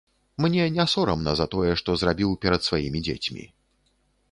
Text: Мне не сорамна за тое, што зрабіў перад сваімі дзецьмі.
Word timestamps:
Мне 0.43 0.63
не 0.77 0.85
сорамна 0.93 1.35
за 1.41 1.47
тое, 1.53 1.69
што 1.83 1.97
зрабіў 2.03 2.33
перад 2.47 2.61
сваімі 2.71 3.05
дзецьмі. 3.09 3.49